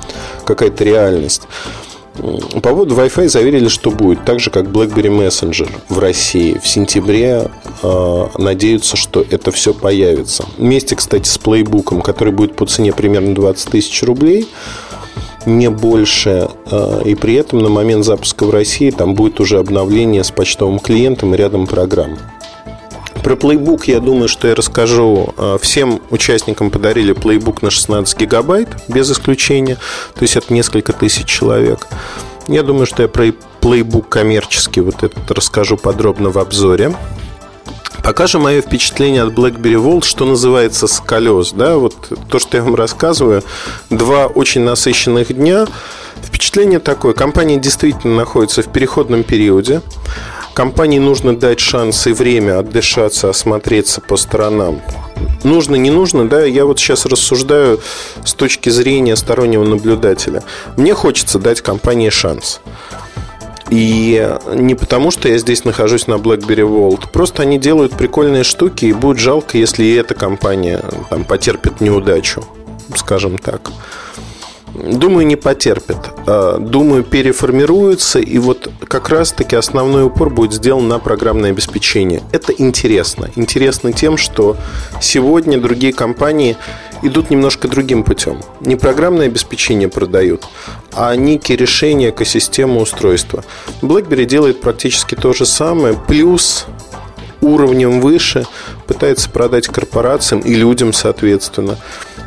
какая-то 0.45 0.83
реальность. 0.83 1.43
По 2.53 2.60
поводу 2.60 2.95
Wi-Fi 2.95 3.29
заверили, 3.29 3.67
что 3.67 3.89
будет. 3.89 4.25
Так 4.25 4.39
же, 4.39 4.51
как 4.51 4.65
BlackBerry 4.65 5.10
Messenger 5.10 5.69
в 5.89 5.98
России. 5.98 6.60
В 6.62 6.67
сентябре 6.67 7.50
э, 7.81 8.27
надеются, 8.38 8.98
что 8.98 9.25
это 9.27 9.51
все 9.51 9.74
появится. 9.74 10.45
Вместе, 10.57 10.95
кстати, 10.95 11.27
с 11.27 11.38
плейбуком, 11.38 12.01
который 12.01 12.33
будет 12.33 12.55
по 12.55 12.65
цене 12.65 12.91
примерно 12.91 13.33
20 13.33 13.69
тысяч 13.69 14.03
рублей 14.03 14.48
не 15.45 15.69
больше. 15.69 16.50
Э, 16.69 17.01
и 17.05 17.15
при 17.15 17.36
этом 17.36 17.60
на 17.60 17.69
момент 17.69 18.05
запуска 18.05 18.45
в 18.45 18.50
России 18.50 18.91
там 18.91 19.13
будет 19.15 19.39
уже 19.39 19.60
обновление 19.60 20.24
с 20.24 20.31
почтовым 20.31 20.79
клиентом 20.79 21.33
и 21.33 21.38
рядом 21.38 21.67
программ. 21.67 22.17
Про 23.24 23.36
плейбук 23.36 23.88
я 23.88 24.00
думаю, 24.00 24.27
что 24.27 24.48
я 24.48 24.55
расскажу. 24.55 25.33
А, 25.38 25.57
всем 25.60 26.01
участникам 26.10 26.71
подарили 26.71 27.13
плейбук 27.13 27.62
на 27.62 27.69
16 27.69 28.19
гигабайт, 28.19 28.69
без 28.88 29.12
исключения. 29.12 29.77
То 30.15 30.24
есть 30.24 30.36
это 30.36 30.51
несколько 30.53 30.91
тысяч 30.91 31.25
человек. 31.25 31.88
Я 32.48 32.63
думаю, 32.63 32.88
что 32.88 33.03
я 33.03 33.07
про 33.07 33.31
плейбук 33.60 34.10
коммерческий, 34.10 34.81
вот 34.81 35.03
этот 35.03 35.29
расскажу 35.29 35.77
подробно 35.77 36.31
в 36.31 36.39
обзоре. 36.39 36.95
Пока 38.03 38.27
же 38.27 38.39
мое 38.39 38.62
впечатление 38.62 39.24
от 39.24 39.34
BlackBerry 39.34 39.75
Volt, 39.75 40.03
что 40.03 40.25
называется, 40.25 40.88
с 40.88 41.00
колес. 41.00 41.53
Да? 41.53 41.77
Вот 41.77 41.96
то, 42.29 42.39
что 42.39 42.58
я 42.58 42.63
вам 42.63 42.75
рассказываю, 42.75 43.43
два 43.89 44.25
очень 44.25 44.62
насыщенных 44.62 45.34
дня. 45.34 45.67
Впечатление 46.24 46.79
такое. 46.79 47.13
Компания 47.13 47.58
действительно 47.58 48.15
находится 48.15 48.63
в 48.63 48.72
переходном 48.72 49.24
периоде. 49.24 49.81
Компании 50.53 51.00
нужно 51.00 51.36
дать 51.36 51.60
шанс 51.60 52.08
и 52.08 52.12
время 52.12 52.60
отдышаться, 52.60 53.29
осмотреться 53.29 54.01
по 54.01 54.17
сторонам. 54.17 54.81
Нужно, 55.43 55.75
не 55.75 55.89
нужно, 55.89 56.27
да, 56.27 56.43
я 56.43 56.65
вот 56.65 56.79
сейчас 56.79 57.05
рассуждаю 57.05 57.79
с 58.25 58.34
точки 58.34 58.70
зрения 58.70 59.15
стороннего 59.15 59.63
наблюдателя. 59.63 60.43
Мне 60.75 60.93
хочется 60.93 61.39
дать 61.39 61.62
компании 61.62 62.10
шанс. 62.10 62.60
И 63.71 64.29
не 64.53 64.75
потому, 64.75 65.11
что 65.11 65.29
я 65.29 65.37
здесь 65.37 65.63
нахожусь 65.63 66.05
на 66.05 66.15
BlackBerry 66.15 66.67
World. 66.67 67.09
Просто 67.11 67.43
они 67.43 67.57
делают 67.57 67.93
прикольные 67.93 68.43
штуки, 68.43 68.85
и 68.85 68.93
будет 68.93 69.17
жалко, 69.17 69.57
если 69.57 69.83
и 69.85 69.95
эта 69.95 70.13
компания 70.13 70.83
там, 71.09 71.23
потерпит 71.23 71.79
неудачу, 71.79 72.43
скажем 72.95 73.37
так. 73.37 73.71
Думаю, 74.73 75.25
не 75.25 75.37
потерпит. 75.37 75.97
А, 76.27 76.57
думаю, 76.57 77.03
переформируется, 77.03 78.19
и 78.19 78.37
вот 78.39 78.69
как 78.87 79.09
раз-таки 79.09 79.55
основной 79.55 80.05
упор 80.05 80.29
будет 80.29 80.53
сделан 80.53 80.89
на 80.89 80.99
программное 80.99 81.51
обеспечение. 81.51 82.21
Это 82.33 82.53
интересно. 82.53 83.29
Интересно 83.35 83.93
тем, 83.93 84.17
что 84.17 84.57
сегодня 84.99 85.59
другие 85.59 85.93
компании 85.93 86.57
идут 87.01 87.29
немножко 87.29 87.67
другим 87.67 88.03
путем. 88.03 88.39
Не 88.60 88.75
программное 88.75 89.27
обеспечение 89.27 89.89
продают, 89.89 90.48
а 90.93 91.15
некие 91.15 91.58
решения 91.58 92.10
экосистемы 92.10 92.81
устройства. 92.81 93.43
BlackBerry 93.81 94.25
делает 94.25 94.62
практически 94.62 95.15
то 95.15 95.34
же 95.34 95.46
самое, 95.46 95.98
плюс 96.08 96.65
уровнем 97.41 98.01
выше 98.01 98.46
пытается 98.88 99.29
продать 99.29 99.67
корпорациям 99.67 100.41
и 100.41 100.53
людям, 100.53 100.93
соответственно, 100.93 101.77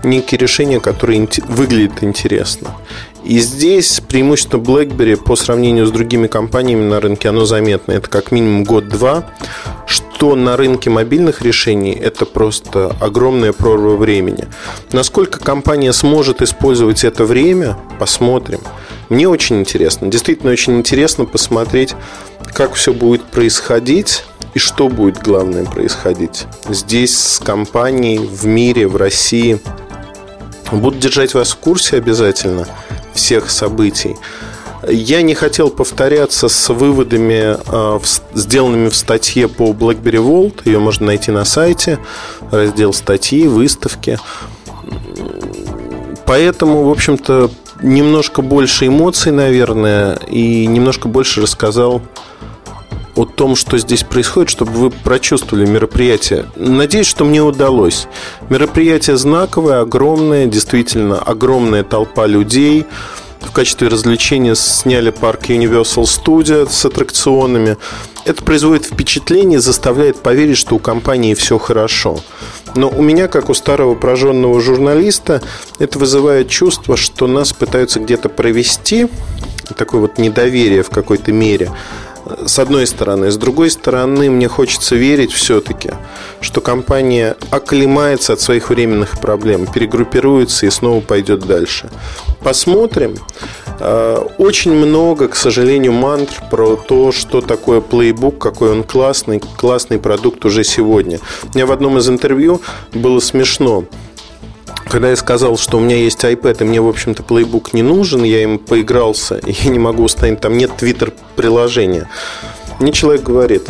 некие 0.02 0.38
решения, 0.38 0.80
которые 0.80 1.28
выглядят 1.48 2.02
интересно. 2.02 2.70
И 3.24 3.38
здесь 3.38 4.02
преимущество 4.06 4.58
BlackBerry 4.58 5.16
по 5.16 5.34
сравнению 5.34 5.86
с 5.86 5.90
другими 5.90 6.26
компаниями 6.26 6.84
на 6.84 7.00
рынке, 7.00 7.30
оно 7.30 7.46
заметно. 7.46 7.92
Это 7.92 8.10
как 8.10 8.32
минимум 8.32 8.64
год-два. 8.64 9.24
Что 10.14 10.36
на 10.36 10.56
рынке 10.56 10.90
мобильных 10.90 11.42
решений, 11.42 11.92
это 11.92 12.24
просто 12.24 12.96
огромная 13.00 13.52
прорва 13.52 13.96
времени. 13.96 14.46
Насколько 14.92 15.40
компания 15.40 15.92
сможет 15.92 16.40
использовать 16.40 17.02
это 17.02 17.24
время, 17.24 17.76
посмотрим. 17.98 18.60
Мне 19.08 19.28
очень 19.28 19.58
интересно, 19.58 20.08
действительно 20.08 20.52
очень 20.52 20.78
интересно 20.78 21.24
посмотреть, 21.24 21.94
как 22.54 22.74
все 22.74 22.92
будет 22.94 23.24
происходить 23.24 24.24
и 24.54 24.60
что 24.60 24.88
будет 24.88 25.20
главное 25.20 25.64
происходить 25.64 26.46
здесь 26.68 27.18
с 27.18 27.38
компанией 27.40 28.18
в 28.18 28.46
мире, 28.46 28.86
в 28.86 28.96
России. 28.96 29.58
Буду 30.70 30.96
держать 30.96 31.34
вас 31.34 31.50
в 31.50 31.56
курсе 31.56 31.96
обязательно 31.96 32.68
всех 33.14 33.50
событий. 33.50 34.16
Я 34.88 35.22
не 35.22 35.34
хотел 35.34 35.70
повторяться 35.70 36.48
с 36.48 36.68
выводами, 36.72 37.56
э, 37.66 37.98
сделанными 38.34 38.88
в 38.88 38.96
статье 38.96 39.48
по 39.48 39.70
BlackBerry 39.70 40.22
Vault. 40.22 40.62
Ее 40.64 40.78
можно 40.78 41.06
найти 41.06 41.30
на 41.30 41.44
сайте, 41.44 41.98
раздел 42.50 42.92
статьи, 42.92 43.46
выставки. 43.46 44.18
Поэтому, 46.26 46.84
в 46.84 46.90
общем-то, 46.90 47.50
немножко 47.82 48.42
больше 48.42 48.86
эмоций, 48.86 49.32
наверное, 49.32 50.16
и 50.28 50.66
немножко 50.66 51.08
больше 51.08 51.42
рассказал 51.42 52.02
о 53.14 53.24
том, 53.24 53.54
что 53.54 53.78
здесь 53.78 54.02
происходит, 54.02 54.50
чтобы 54.50 54.72
вы 54.72 54.90
прочувствовали 54.90 55.66
мероприятие. 55.66 56.46
Надеюсь, 56.56 57.06
что 57.06 57.24
мне 57.24 57.42
удалось. 57.42 58.08
Мероприятие 58.48 59.16
знаковое, 59.16 59.80
огромное, 59.80 60.46
действительно 60.46 61.18
огромная 61.18 61.84
толпа 61.84 62.26
людей. 62.26 62.86
В 63.46 63.52
качестве 63.52 63.88
развлечения 63.88 64.54
сняли 64.56 65.10
парк 65.10 65.48
Universal 65.48 66.04
Studio 66.04 66.68
с 66.68 66.84
аттракционами. 66.84 67.76
Это 68.24 68.42
производит 68.42 68.86
впечатление, 68.86 69.60
заставляет 69.60 70.20
поверить, 70.20 70.56
что 70.56 70.74
у 70.74 70.78
компании 70.78 71.34
все 71.34 71.58
хорошо. 71.58 72.20
Но 72.74 72.88
у 72.88 73.02
меня, 73.02 73.28
как 73.28 73.50
у 73.50 73.54
старого 73.54 73.94
прожженного 73.94 74.60
журналиста, 74.60 75.40
это 75.78 75.98
вызывает 75.98 76.48
чувство, 76.48 76.96
что 76.96 77.26
нас 77.26 77.52
пытаются 77.52 78.00
где-то 78.00 78.28
провести, 78.28 79.08
такое 79.76 80.00
вот 80.00 80.18
недоверие 80.18 80.82
в 80.82 80.90
какой-то 80.90 81.32
мере 81.32 81.70
с 82.46 82.58
одной 82.58 82.86
стороны. 82.86 83.30
С 83.30 83.36
другой 83.36 83.70
стороны, 83.70 84.30
мне 84.30 84.48
хочется 84.48 84.96
верить 84.96 85.32
все-таки, 85.32 85.90
что 86.40 86.60
компания 86.60 87.36
оклемается 87.50 88.32
от 88.32 88.40
своих 88.40 88.70
временных 88.70 89.20
проблем, 89.20 89.66
перегруппируется 89.66 90.66
и 90.66 90.70
снова 90.70 91.00
пойдет 91.00 91.46
дальше. 91.46 91.90
Посмотрим. 92.42 93.16
Э, 93.80 94.24
очень 94.38 94.72
много, 94.72 95.28
к 95.28 95.36
сожалению, 95.36 95.92
мантр 95.92 96.42
про 96.50 96.76
то, 96.76 97.12
что 97.12 97.40
такое 97.40 97.80
плейбук, 97.80 98.38
какой 98.38 98.70
он 98.70 98.84
классный, 98.84 99.40
классный 99.56 99.98
продукт 99.98 100.44
уже 100.44 100.64
сегодня. 100.64 101.20
У 101.42 101.56
меня 101.56 101.66
в 101.66 101.72
одном 101.72 101.98
из 101.98 102.08
интервью 102.08 102.60
было 102.92 103.20
смешно 103.20 103.84
когда 104.94 105.10
я 105.10 105.16
сказал, 105.16 105.58
что 105.58 105.78
у 105.78 105.80
меня 105.80 105.96
есть 105.96 106.22
iPad, 106.22 106.58
и 106.60 106.64
мне, 106.64 106.80
в 106.80 106.88
общем-то, 106.88 107.24
плейбук 107.24 107.74
не 107.74 107.82
нужен, 107.82 108.22
я 108.22 108.44
им 108.44 108.60
поигрался, 108.60 109.38
и 109.38 109.50
я 109.64 109.70
не 109.70 109.80
могу 109.80 110.04
установить, 110.04 110.40
там 110.40 110.56
нет 110.56 110.70
твиттер-приложения. 110.76 112.08
Мне 112.78 112.92
человек 112.92 113.24
говорит, 113.24 113.64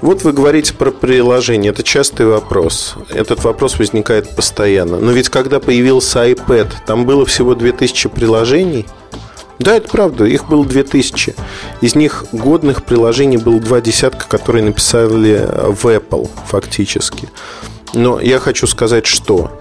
вот 0.00 0.22
вы 0.22 0.32
говорите 0.32 0.72
про 0.72 0.90
приложение, 0.90 1.70
это 1.70 1.82
частый 1.82 2.24
вопрос. 2.24 2.94
Этот 3.10 3.44
вопрос 3.44 3.78
возникает 3.78 4.34
постоянно. 4.34 4.98
Но 5.00 5.12
ведь 5.12 5.28
когда 5.28 5.60
появился 5.60 6.26
iPad, 6.30 6.68
там 6.86 7.04
было 7.04 7.26
всего 7.26 7.54
2000 7.54 8.08
приложений. 8.08 8.86
Да, 9.58 9.76
это 9.76 9.90
правда, 9.90 10.24
их 10.24 10.48
было 10.48 10.64
2000. 10.64 11.34
Из 11.82 11.94
них 11.94 12.24
годных 12.32 12.86
приложений 12.86 13.36
было 13.36 13.60
два 13.60 13.82
десятка, 13.82 14.26
которые 14.26 14.64
написали 14.64 15.46
в 15.46 15.84
Apple 15.84 16.30
фактически. 16.46 17.28
Но 17.92 18.18
я 18.18 18.38
хочу 18.38 18.66
сказать, 18.66 19.04
что 19.04 19.60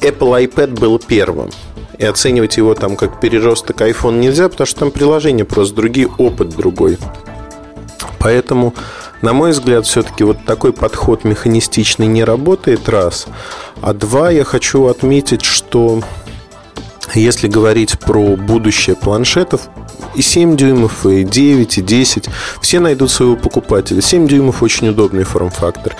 Apple 0.00 0.48
iPad 0.48 0.78
был 0.78 0.98
первым. 0.98 1.50
И 1.98 2.04
оценивать 2.04 2.56
его 2.56 2.74
там 2.74 2.96
как 2.96 3.20
переросток 3.20 3.80
iPhone 3.80 4.20
нельзя, 4.20 4.48
потому 4.48 4.66
что 4.66 4.80
там 4.80 4.90
приложения 4.92 5.44
просто 5.44 5.74
другие, 5.74 6.08
опыт 6.18 6.50
другой. 6.50 6.96
Поэтому, 8.20 8.74
на 9.22 9.32
мой 9.32 9.50
взгляд, 9.50 9.86
все-таки 9.86 10.22
вот 10.22 10.44
такой 10.44 10.72
подход 10.72 11.24
механистичный 11.24 12.06
не 12.06 12.22
работает, 12.22 12.88
раз. 12.88 13.26
А 13.80 13.92
два, 13.94 14.30
я 14.30 14.44
хочу 14.44 14.86
отметить, 14.86 15.44
что 15.44 16.02
если 17.14 17.48
говорить 17.48 17.98
про 17.98 18.36
будущее 18.36 18.96
планшетов, 18.96 19.68
и 20.14 20.22
7 20.22 20.56
дюймов, 20.56 21.06
и 21.06 21.24
9, 21.24 21.78
и 21.78 21.82
10, 21.82 22.28
все 22.60 22.80
найдут 22.80 23.10
своего 23.10 23.36
покупателя. 23.36 24.00
7 24.00 24.26
дюймов 24.26 24.62
очень 24.62 24.88
удобный 24.88 25.24
форм-фактор. 25.24 25.96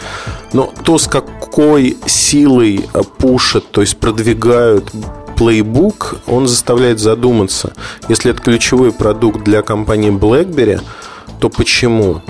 Но 0.52 0.72
то, 0.84 0.98
с 0.98 1.06
какой 1.06 1.96
силой 2.06 2.88
э, 2.92 3.02
пушат, 3.18 3.70
то 3.70 3.80
есть 3.80 3.96
продвигают 3.98 4.90
Playbook, 5.36 6.18
он 6.26 6.48
заставляет 6.48 6.98
задуматься. 6.98 7.72
Если 8.08 8.32
это 8.32 8.42
ключевой 8.42 8.92
продукт 8.92 9.44
для 9.44 9.62
компании 9.62 10.10
BlackBerry, 10.10 10.80
то 11.38 11.48
почему? 11.48 12.22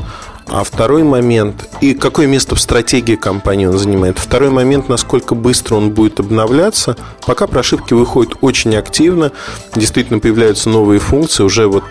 А 0.50 0.64
второй 0.64 1.02
момент, 1.02 1.68
и 1.82 1.92
какое 1.92 2.26
место 2.26 2.54
в 2.54 2.60
стратегии 2.60 3.16
компании 3.16 3.66
он 3.66 3.76
занимает. 3.76 4.18
Второй 4.18 4.50
момент, 4.50 4.88
насколько 4.88 5.34
быстро 5.34 5.74
он 5.76 5.90
будет 5.90 6.20
обновляться. 6.20 6.96
Пока 7.26 7.46
прошивки 7.46 7.92
выходят 7.92 8.34
очень 8.40 8.74
активно, 8.76 9.32
действительно 9.74 10.20
появляются 10.20 10.70
новые 10.70 11.00
функции. 11.00 11.42
Уже 11.42 11.66
вот 11.66 11.84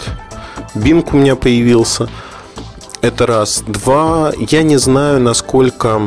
Bing 0.74 1.08
у 1.12 1.18
меня 1.18 1.36
появился. 1.36 2.10
Это 3.02 3.28
раз. 3.28 3.64
Два, 3.68 4.34
я 4.40 4.64
не 4.64 4.78
знаю, 4.78 5.20
насколько 5.20 6.02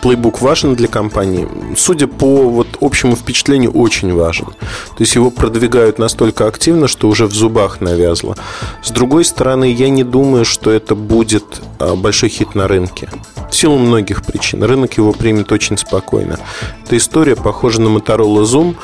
плейбук 0.00 0.40
важен 0.40 0.74
для 0.74 0.88
компании? 0.88 1.48
Судя 1.76 2.06
по 2.06 2.48
вот 2.48 2.68
общему 2.80 3.16
впечатлению, 3.16 3.72
очень 3.72 4.14
важен. 4.14 4.46
То 4.46 5.00
есть 5.00 5.14
его 5.14 5.30
продвигают 5.30 5.98
настолько 5.98 6.46
активно, 6.46 6.88
что 6.88 7.08
уже 7.08 7.26
в 7.26 7.32
зубах 7.32 7.80
навязло. 7.80 8.36
С 8.82 8.90
другой 8.90 9.24
стороны, 9.24 9.70
я 9.70 9.88
не 9.88 10.04
думаю, 10.04 10.44
что 10.44 10.70
это 10.70 10.94
будет 10.94 11.44
а, 11.78 11.96
большой 11.96 12.28
хит 12.28 12.54
на 12.54 12.68
рынке. 12.68 13.08
В 13.50 13.54
силу 13.54 13.78
многих 13.78 14.24
причин. 14.24 14.62
Рынок 14.62 14.94
его 14.96 15.12
примет 15.12 15.52
очень 15.52 15.76
спокойно. 15.76 16.38
Эта 16.86 16.96
история 16.96 17.36
похожа 17.36 17.80
на 17.80 17.88
Motorola 17.88 18.42
Zoom, 18.44 18.76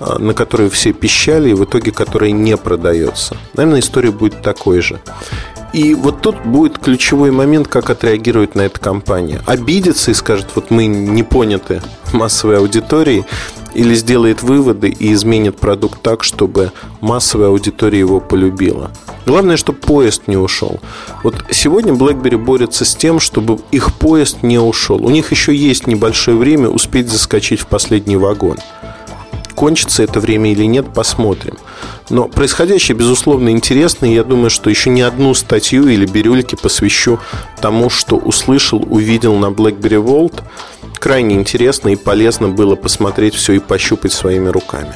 а, 0.00 0.18
на 0.18 0.34
которую 0.34 0.70
все 0.70 0.92
пищали, 0.92 1.50
и 1.50 1.54
в 1.54 1.64
итоге 1.64 1.92
которая 1.92 2.30
не 2.30 2.56
продается. 2.56 3.36
Наверное, 3.54 3.80
история 3.80 4.10
будет 4.10 4.42
такой 4.42 4.80
же. 4.80 5.00
И 5.72 5.94
вот 5.94 6.20
тут 6.20 6.36
будет 6.44 6.78
ключевой 6.78 7.30
момент, 7.30 7.68
как 7.68 7.90
отреагирует 7.90 8.54
на 8.54 8.62
это 8.62 8.78
компания. 8.78 9.40
Обидится 9.46 10.10
и 10.10 10.14
скажет, 10.14 10.48
вот 10.54 10.70
мы 10.70 10.86
не 10.86 11.22
поняты 11.22 11.80
массовой 12.12 12.58
аудиторией, 12.58 13.24
или 13.74 13.94
сделает 13.94 14.42
выводы 14.42 14.88
и 14.88 15.12
изменит 15.12 15.56
продукт 15.56 16.02
так, 16.02 16.22
чтобы 16.24 16.72
массовая 17.00 17.48
аудитория 17.48 17.98
его 17.98 18.20
полюбила. 18.20 18.90
Главное, 19.26 19.56
чтобы 19.56 19.78
поезд 19.78 20.22
не 20.26 20.36
ушел. 20.36 20.80
Вот 21.22 21.44
сегодня 21.50 21.92
BlackBerry 21.92 22.36
борется 22.36 22.84
с 22.84 22.94
тем, 22.94 23.20
чтобы 23.20 23.60
их 23.70 23.94
поезд 23.94 24.42
не 24.42 24.58
ушел. 24.58 25.04
У 25.04 25.10
них 25.10 25.30
еще 25.30 25.54
есть 25.54 25.86
небольшое 25.86 26.36
время 26.36 26.68
успеть 26.68 27.08
заскочить 27.08 27.60
в 27.60 27.66
последний 27.66 28.16
вагон. 28.16 28.58
Кончится 29.62 30.02
это 30.02 30.18
время 30.18 30.50
или 30.50 30.64
нет, 30.64 30.92
посмотрим. 30.92 31.56
Но 32.10 32.26
происходящее, 32.26 32.96
безусловно, 32.96 33.50
интересно, 33.50 34.06
и 34.06 34.14
я 34.16 34.24
думаю, 34.24 34.50
что 34.50 34.68
еще 34.68 34.90
не 34.90 35.02
одну 35.02 35.34
статью 35.34 35.86
или 35.86 36.04
бирюльки 36.04 36.56
посвящу 36.56 37.20
тому, 37.60 37.88
что 37.88 38.16
услышал, 38.16 38.84
увидел 38.90 39.36
на 39.36 39.52
BlackBerry 39.52 40.04
World. 40.04 40.42
Крайне 40.98 41.36
интересно 41.36 41.90
и 41.90 41.96
полезно 41.96 42.48
было 42.48 42.74
посмотреть 42.74 43.36
все 43.36 43.52
и 43.52 43.60
пощупать 43.60 44.12
своими 44.12 44.48
руками. 44.48 44.94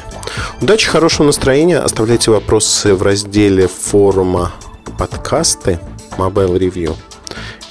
Удачи, 0.60 0.88
хорошего 0.88 1.28
настроения. 1.28 1.78
Оставляйте 1.78 2.32
вопросы 2.32 2.92
в 2.92 3.04
разделе 3.04 3.68
форума 3.68 4.50
подкасты 4.98 5.78
Mobile 6.18 6.58
Review. 6.58 6.96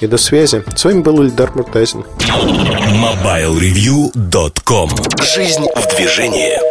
И 0.00 0.06
до 0.06 0.16
связи. 0.16 0.64
С 0.74 0.82
вами 0.82 1.02
был 1.02 1.22
Ильдар 1.22 1.54
Муртазин. 1.54 2.06
MobileReview.com 2.20 4.90
Жизнь 5.34 5.66
в 5.76 5.94
движении. 5.94 6.66